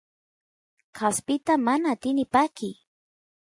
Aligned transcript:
kaspita 0.97 1.53
mana 1.65 1.87
atini 1.95 2.23
pakiy 2.33 2.75